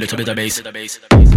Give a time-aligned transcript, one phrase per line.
[0.00, 1.31] with a little bass.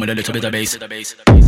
[0.00, 1.47] A little bit of bass.